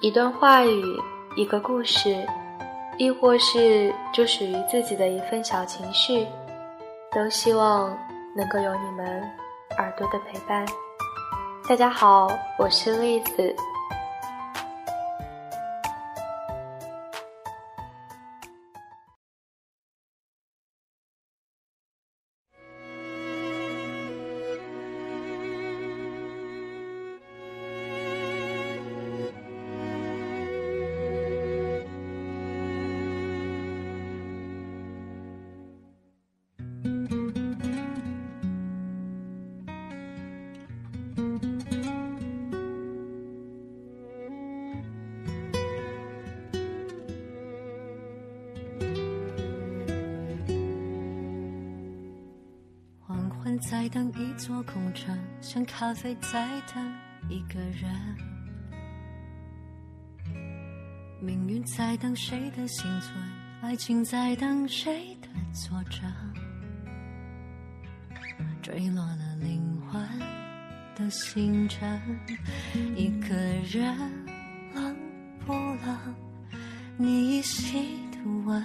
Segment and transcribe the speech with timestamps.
[0.00, 0.96] 一段话语，
[1.34, 2.24] 一个故事，
[2.98, 6.24] 亦或是就属于自己的一份小情绪，
[7.10, 7.98] 都希望
[8.32, 9.20] 能够有你们
[9.76, 10.64] 耳朵的陪伴。
[11.68, 12.28] 大家好，
[12.60, 13.56] 我是栗子。
[53.60, 56.94] 在等一座空城，像咖啡在等
[57.28, 57.90] 一个人。
[61.20, 63.14] 命运在等谁的幸存，
[63.60, 66.00] 爱情在等谁的挫折。
[68.62, 70.00] 坠落了灵魂
[70.94, 72.00] 的星辰，
[72.94, 73.96] 一个人
[74.74, 74.96] 冷
[75.44, 76.14] 不冷？
[76.96, 78.62] 你依稀的吻，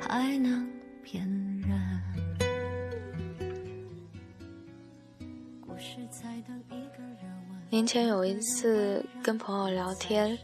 [0.00, 0.68] 还能
[1.02, 1.26] 骗？
[7.78, 10.36] 年前有一次跟朋友聊天，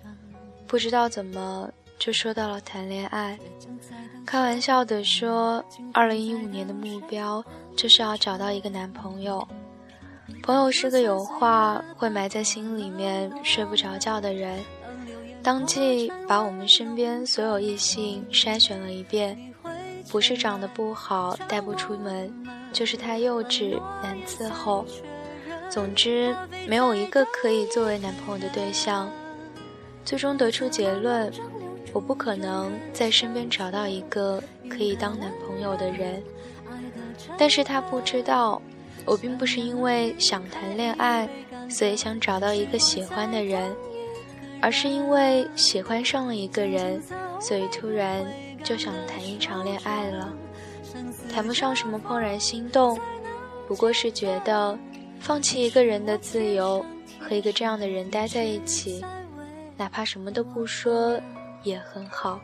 [0.69, 1.69] 不知道怎么
[1.99, 3.37] 就说到了谈恋爱，
[4.25, 9.45] 开玩笑的说，二零一五年的目标就是要找到一个男朋友。
[10.45, 14.61] 朋友是个有话会埋在心里面睡不着觉的人，
[15.43, 19.37] 当即把我们身边所有异性筛选了一遍，
[20.09, 22.33] 不是长得不好带不出门，
[22.73, 24.87] 就是太幼稚难伺候。
[25.70, 26.34] 总之，
[26.69, 29.11] 没有一个可以作为男朋友的对象。
[30.05, 31.33] 最终得出结论：
[31.93, 36.23] 我不可能在身边找到一个可以当男朋友的人。
[37.36, 38.61] 但是他不知道，
[39.05, 41.29] 我并不是因为想谈恋爱，
[41.69, 43.75] 所以想找到一个喜欢的人，
[44.61, 47.02] 而是因为喜欢上了一个人，
[47.41, 48.25] 所以突然
[48.63, 50.33] 就想谈一场恋爱了。
[51.33, 52.96] 谈不上什么怦然心动，
[53.67, 54.79] 不过是觉得。
[55.24, 56.85] 放弃一个人的自由，
[57.18, 59.02] 和一个这样的人待在一起，
[59.74, 61.18] 哪怕什么都不说
[61.62, 62.39] 也很好。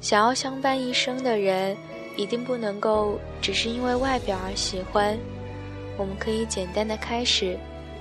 [0.00, 1.76] 想要相伴一生的人，
[2.16, 5.14] 一定不能够只是因为外表而喜欢。
[5.98, 7.54] 我们可以简单的开始，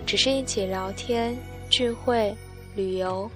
[0.05, 1.35] 只是一起聊天、
[1.69, 2.33] 聚会、
[2.73, 3.29] 旅游。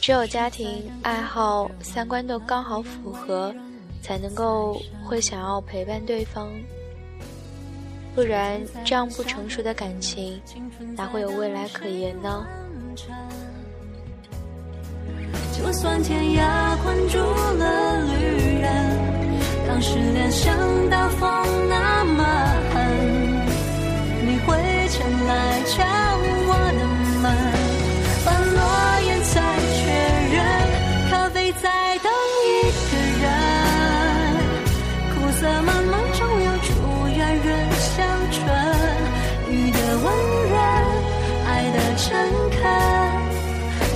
[0.00, 3.54] 只有家庭、爱好、三观都刚好符合，
[4.00, 6.50] 才能够会想要陪伴对方。
[8.14, 10.40] 不然，这样不成熟的感情，
[10.96, 12.46] 哪会有未来可言呢？
[15.56, 17.18] 就算天涯困住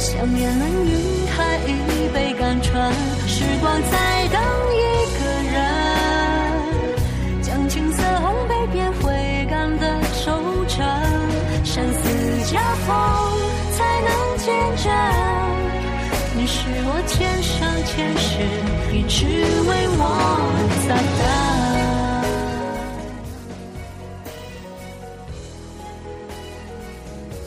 [0.07, 1.73] 想念能晕开一
[2.15, 2.93] 杯甘醇，
[3.27, 4.41] 时光在等
[4.73, 4.81] 一
[5.19, 5.59] 个人，
[7.43, 10.87] 将青涩烘焙变回甘的收成，
[11.65, 11.99] 生死
[12.53, 12.95] 交锋
[13.73, 14.09] 才能
[14.39, 14.47] 见
[14.77, 14.87] 证，
[16.37, 18.39] 你是我前生前世
[18.95, 20.01] 一直为我
[20.87, 21.27] 在等。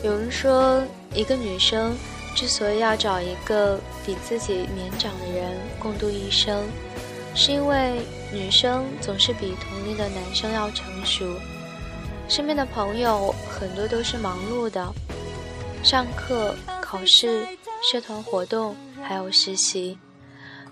[0.03, 0.83] 有人说，
[1.13, 1.95] 一个女生
[2.39, 6.63] 之所以要找一个比自己年长的人共度一生，
[7.35, 7.99] 是因为
[8.31, 11.25] 女生总是比同龄的男生要成熟。
[12.29, 14.87] 身边的朋友很多都是忙碌的，
[15.83, 17.45] 上课、考试、
[17.83, 19.97] 社团活动，还有实习。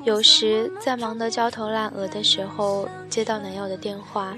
[0.05, 4.33] 有时在忙得焦头烂额的时候，接到男友的电话。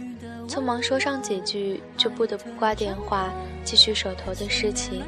[0.47, 3.31] 匆忙说上几句，就不得不挂电话，
[3.63, 5.03] 继续手头的事情。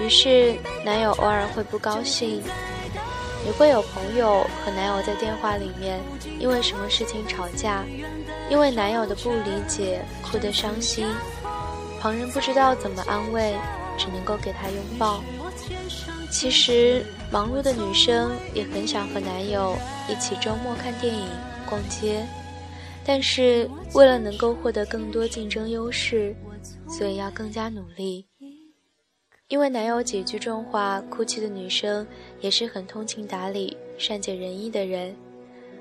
[0.00, 0.54] 于是，
[0.84, 2.42] 男友偶尔会不高兴，
[3.46, 6.00] 也会有朋友和男友在电话里面
[6.40, 7.84] 因为什么事情吵架，
[8.50, 11.06] 因为男友的不理解哭得伤心。
[12.00, 13.54] 旁人不知道怎么安慰，
[13.96, 15.22] 只能够给他拥抱。
[16.30, 19.76] 其实，忙碌的女生也很想和男友
[20.08, 21.28] 一起周末看电影、
[21.64, 22.26] 逛街。
[23.06, 26.34] 但是，为了能够获得更多竞争优势，
[26.88, 28.26] 所以要更加努力。
[29.48, 32.06] 因为男友几句重话，哭泣的女生
[32.40, 35.14] 也是很通情达理、善解人意的人，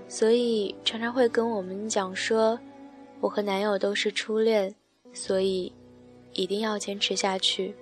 [0.08, 2.60] 所以常常会跟我们讲说
[3.22, 4.76] ：“我和男友都是初恋，
[5.14, 5.72] 所以
[6.34, 7.74] 一定要坚持下去。”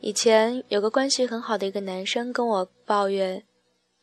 [0.00, 3.44] 以前有个关系很好的一个男生跟我抱怨，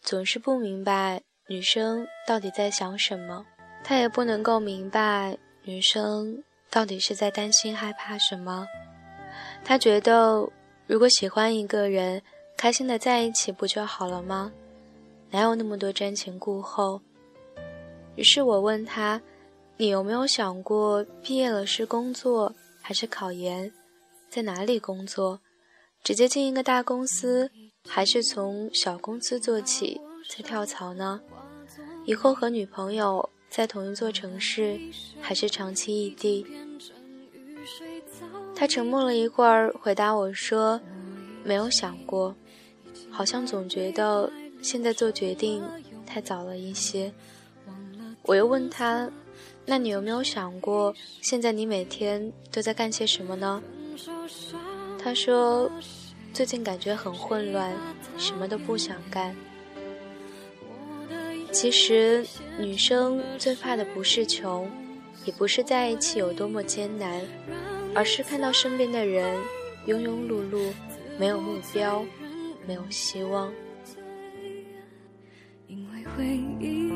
[0.02, 3.46] 总是不明白女生到底在想什么，
[3.84, 8.68] 他也不能够明白女生到底是在担心害怕什么。
[9.64, 10.48] 他觉得，
[10.88, 12.22] 如果喜欢一个人，
[12.58, 14.52] 开心的在一起不就好了吗？
[15.30, 17.00] 哪有那么多瞻前顾后？
[18.16, 19.22] 于是我问他
[19.78, 23.72] ：“你有没有想过，毕业了是工作还是考研？
[24.30, 25.40] 在哪里工作？”
[26.04, 27.52] 直接进一个大公司，
[27.88, 31.22] 还是从小公司做起再跳槽呢？
[32.06, 34.80] 以后和女朋友在同一座城市，
[35.22, 36.46] 还是长期异地？
[38.60, 40.82] 他沉默了一会儿，回答我说
[41.46, 42.36] ：“没有想过，
[43.10, 44.30] 好像总觉得
[44.62, 45.64] 现在做决定
[46.06, 47.10] 太早了一些。”
[48.24, 49.10] 我又问他
[49.66, 53.64] ：“那你有没有想过，现在你每天都在干些什么呢？”
[55.02, 55.72] 他说
[56.34, 57.74] ：“最近感觉很混乱，
[58.18, 59.34] 什么都不想干。
[61.54, 62.26] 其实，
[62.60, 64.70] 女生最怕的不是穷，
[65.24, 67.22] 也不是在一起有多么艰难，
[68.00, 69.38] 而是看到身边的人
[69.86, 70.72] 庸庸碌碌，
[71.20, 72.06] 没有目标，
[72.66, 73.52] 没有希望。”
[75.68, 76.26] 因为回
[76.62, 76.89] 忆。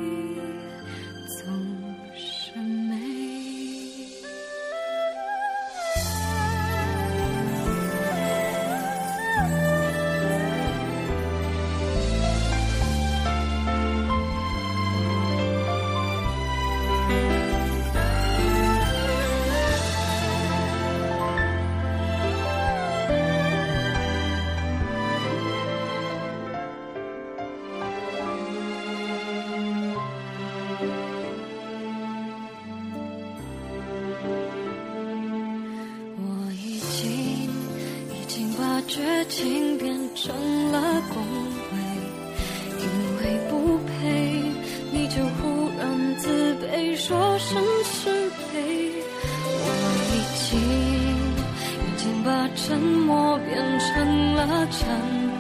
[52.94, 54.84] 沉默变成了忏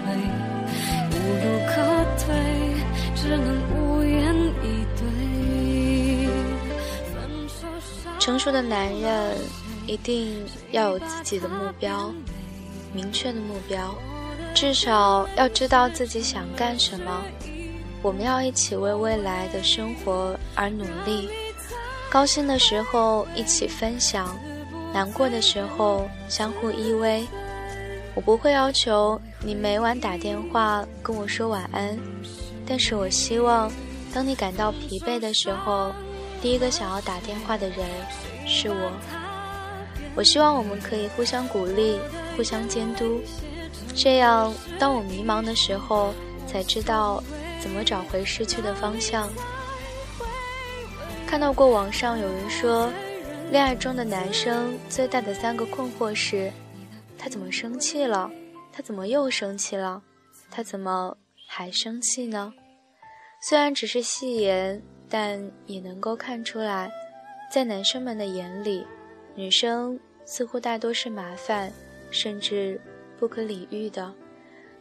[0.01, 0.09] 悔，
[1.11, 1.75] 无路可
[2.17, 2.33] 退，
[3.15, 3.45] 只能
[3.77, 4.33] 无言
[4.63, 5.03] 以对。
[8.17, 9.37] 成熟的男人
[9.85, 12.11] 一定要有自己的目标。
[12.91, 13.93] 明确的目标，
[14.55, 17.23] 至少要知道自己想干什么。
[18.01, 21.29] 我们要一起为未来的生活而努力。
[22.09, 24.35] 高兴的时候一起分享，
[24.91, 27.23] 难过的时候相互依偎。
[28.15, 31.97] 我不会要求你每晚打电话跟我说晚安，
[32.67, 33.71] 但是我希望，
[34.13, 35.91] 当你感到疲惫的时候，
[36.41, 37.79] 第一个想要打电话的人
[38.45, 38.91] 是我。
[40.15, 41.99] 我希望我们可以互相鼓励。
[42.35, 43.21] 互相监督，
[43.93, 46.11] 这样当我迷茫的时候，
[46.47, 47.23] 才知道
[47.61, 49.29] 怎么找回失去的方向。
[51.27, 52.89] 看到过网上有人说，
[53.51, 56.51] 恋爱中的男生最大的三个困惑是：
[57.23, 58.29] 他怎么生气了？
[58.69, 60.03] 他怎么又生气了？
[60.51, 62.53] 他怎么还生气呢？
[63.41, 66.91] 虽然只是戏言，但也能够看出来，
[67.49, 68.85] 在男生们的眼里，
[69.35, 71.71] 女生似乎大多是麻烦。
[72.11, 72.79] 甚至
[73.17, 74.13] 不可理喻的，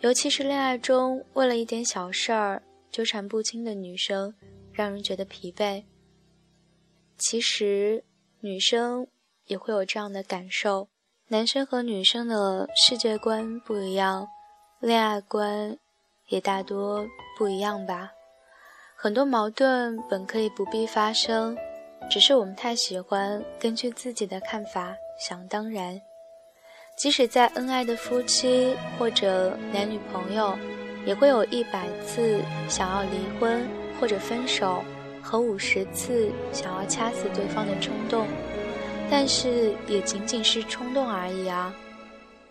[0.00, 4.34] 尤其是恋爱中为了一点小事儿纠缠不清的女生，
[4.72, 5.84] 让人觉得疲惫。
[7.16, 8.04] 其实
[8.40, 9.06] 女生
[9.46, 10.88] 也会有这样的感受，
[11.32, 14.28] 男生和女生的世界观不一样，
[14.80, 15.74] 恋爱观
[16.28, 17.06] 也大多
[17.38, 18.10] 不一样吧。
[18.94, 21.56] 很多矛盾本可以不必发生，
[22.10, 24.94] 只是我们太喜欢根据自己的看法
[25.26, 25.98] 想当然。
[26.98, 30.54] 即使在恩爱的夫妻或者男女朋友，
[31.06, 33.66] 也会有一百次想要离婚
[33.98, 34.84] 或者分手，
[35.22, 38.26] 和五十次想要掐死对方的冲动，
[39.14, 41.70] 但是也仅仅是冲动而已啊！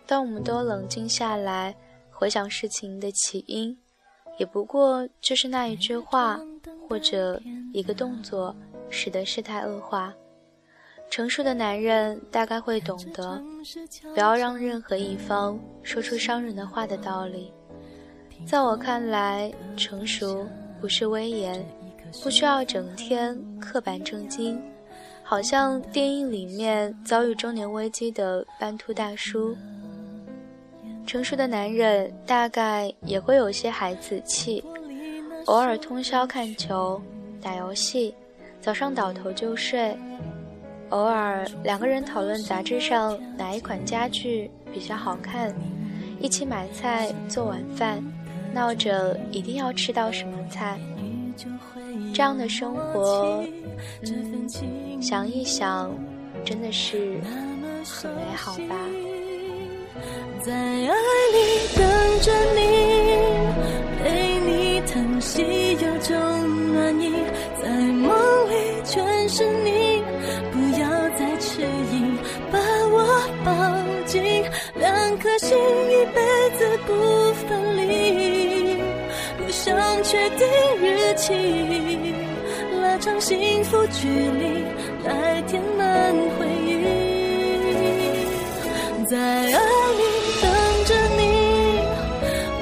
[0.05, 1.75] 当我们都冷静下来，
[2.11, 3.75] 回想事情的起因，
[4.37, 6.39] 也不过就是那一句话
[6.87, 7.41] 或者
[7.73, 8.55] 一个动作，
[8.91, 10.13] 使得事态恶化。
[11.09, 13.41] 成熟的男人大概会懂得，
[14.13, 17.51] 不要让任何一方说出伤人的话的道理。
[18.45, 20.47] 在我看来，成熟
[20.79, 21.65] 不是威严，
[22.21, 24.61] 不需要整天刻板正经，
[25.31, 29.55] 好像电影里面遭遇中年危机的斑秃大叔。
[31.07, 34.61] 成熟的男人大概也会有些孩子气，
[35.45, 37.01] 偶尔通宵看球、
[37.41, 38.13] 打游戏，
[38.59, 39.95] 早上倒头就睡；
[40.89, 45.55] 偶尔两个人讨论杂志上哪一款家具比较好看，
[46.19, 48.03] 一起买菜做晚饭，
[48.53, 50.77] 闹着一定要吃到什么菜。
[52.13, 53.43] 这样的生活，
[54.03, 55.91] 嗯，想一想，
[56.45, 57.19] 真的是
[57.83, 58.75] 很美好吧。
[60.43, 61.37] 在爱里
[61.75, 61.83] 等
[62.21, 62.59] 着你，
[64.01, 66.17] 陪你疼惜有种
[66.73, 67.13] 暖意，
[67.61, 68.09] 在梦
[68.49, 70.01] 里全是你，
[70.51, 72.17] 不要再迟疑，
[72.51, 72.57] 把
[72.89, 72.95] 我
[73.45, 73.51] 抱
[74.05, 74.43] 紧，
[74.75, 76.19] 两颗心一辈
[76.57, 76.91] 子不
[77.47, 78.81] 分离，
[79.37, 80.47] 不想确定
[81.11, 81.33] 日期，
[82.81, 84.63] 拉长幸福距离，
[85.03, 86.71] 来填满回忆，
[89.09, 90.01] 在爱里
[90.41, 90.49] 等
[90.85, 91.21] 着你，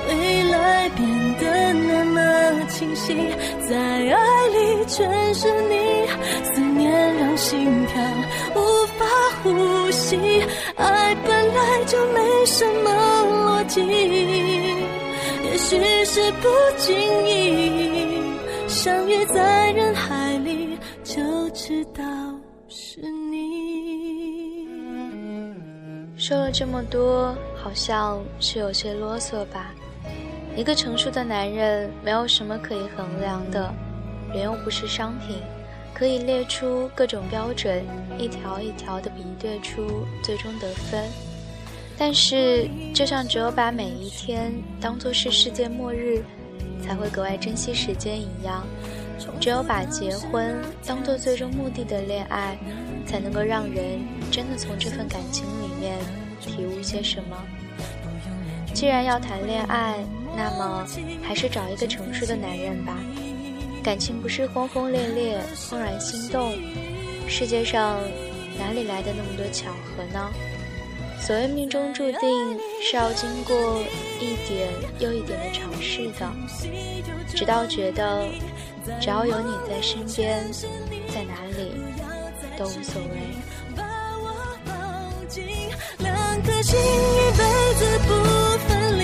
[0.08, 0.12] 未
[0.52, 1.00] 来变
[1.38, 2.18] 得那么。
[2.70, 3.14] 清晰，
[3.68, 6.08] 在爱里全是你，
[6.44, 8.02] 思念让心跳
[8.56, 8.58] 无
[8.98, 9.06] 法
[9.44, 10.18] 呼吸。
[10.76, 12.90] 爱本来就没什么
[13.62, 13.82] 逻辑，
[15.44, 16.96] 也许是不经
[17.28, 17.99] 意
[18.82, 22.02] 相遇在人海里，就知道
[22.70, 24.66] 是你。
[26.18, 29.76] 说了这么多，好像是有些啰嗦吧。
[30.56, 33.70] 一个成熟的男人没有什么可以衡量的，
[34.34, 35.40] 人又不是商品，
[35.94, 37.84] 可以列出各种标准，
[38.18, 41.04] 一条一条的比对出最终得分。
[41.98, 46.24] 但是，就像只有把每一天当作是世界末日，
[46.90, 48.66] 才会格外珍惜时间一样，
[49.40, 52.58] 只有把结婚当做最终目的的恋爱，
[53.06, 54.00] 才能够让人
[54.32, 56.00] 真的从这份感情里面
[56.42, 57.38] 体悟些什么。
[58.74, 60.04] 既然要谈恋爱，
[60.36, 60.84] 那么，
[61.22, 62.98] 还是找一个成熟的男人吧。
[63.84, 66.58] 感情不是轰轰烈烈、怦然心动，
[67.28, 68.00] 世界上
[68.58, 70.28] 哪里来的那么多巧合呢？
[71.22, 73.56] 所谓命中注定，是要经过
[74.20, 76.28] 一点又一点的尝试的，
[77.36, 78.28] 直到觉得
[79.00, 80.44] 只要有你在身边，
[81.14, 81.72] 在哪里
[82.58, 83.10] 都无所谓。
[86.00, 87.44] 两颗心一辈
[87.76, 88.10] 子不
[88.68, 89.04] 分离。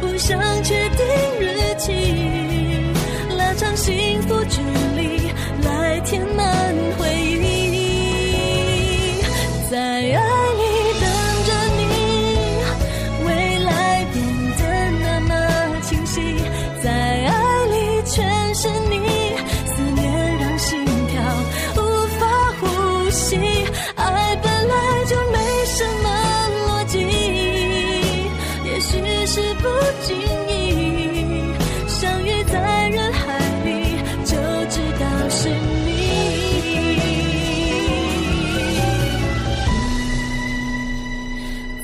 [0.00, 1.04] 不想确定
[1.40, 1.90] 日期，
[3.36, 4.60] 拉长幸福距
[4.96, 5.32] 离，
[5.64, 6.71] 来填满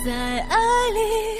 [0.09, 0.57] 在爱
[0.95, 1.38] 里。